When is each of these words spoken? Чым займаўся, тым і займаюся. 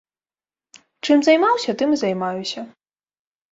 Чым 1.05 1.17
займаўся, 1.29 1.77
тым 1.83 1.89
і 1.99 2.01
займаюся. 2.05 2.67